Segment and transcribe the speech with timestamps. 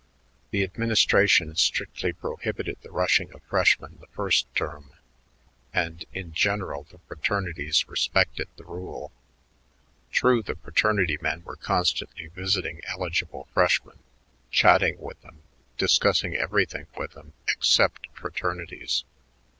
[0.49, 4.93] The administration strictly prohibited the rushing of freshmen the first term;
[5.75, 9.11] and, in general, the fraternities respected the rule.
[10.11, 13.99] True, the fraternity men were constantly visiting eligible freshmen,
[14.49, 15.43] chatting with them,
[15.77, 19.03] discussing everything with them except fraternities.